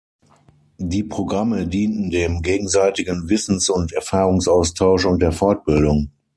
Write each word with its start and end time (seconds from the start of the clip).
Die 0.79 1.03
Programme 1.03 1.67
dienten 1.67 2.09
dem 2.09 2.41
gegenseitigen 2.41 3.29
Wissens- 3.29 3.69
und 3.69 3.91
Erfahrungsaustausch 3.93 5.05
und 5.05 5.21
der 5.21 5.31
Fortbildung. 5.31 6.09